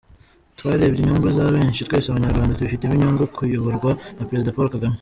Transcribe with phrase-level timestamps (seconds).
[0.57, 4.89] Twarebye inyungu za benshi, twese Abanyarwanda tubifitemo inyungu kuyoborwa na Perezida Paul Kagame.